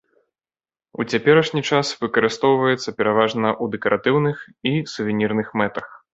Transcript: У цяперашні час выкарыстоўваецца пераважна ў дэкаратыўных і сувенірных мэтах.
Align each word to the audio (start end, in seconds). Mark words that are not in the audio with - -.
У 1.03 1.03
цяперашні 1.11 1.61
час 1.69 1.91
выкарыстоўваецца 2.05 2.95
пераважна 3.03 3.47
ў 3.63 3.77
дэкаратыўных 3.77 4.35
і 4.73 4.75
сувенірных 4.97 5.47
мэтах. 5.63 5.87